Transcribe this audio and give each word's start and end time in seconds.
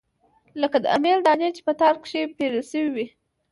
لکه 0.61 0.77
د 0.83 0.85
امېل 0.97 1.19
دانې 1.25 1.49
چې 1.55 1.61
پۀ 1.65 1.73
تار 1.79 1.95
کښې 2.03 2.21
پېرلے 2.37 2.63
شوي 2.71 2.89
وي 2.95 3.05